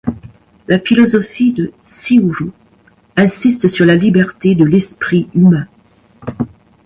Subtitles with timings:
[0.67, 2.49] La philosophie de Siuru
[3.17, 5.67] insiste sur la liberté de l’esprit humain.